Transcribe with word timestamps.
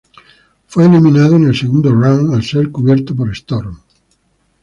Fue 0.65 0.87
eliminado 0.87 1.35
en 1.35 1.43
el 1.45 1.55
segundo 1.55 1.93
round 1.93 2.33
al 2.33 2.41
ser 2.43 2.71
cubierto 2.71 3.15
por 3.15 3.29
Storm. 3.33 3.77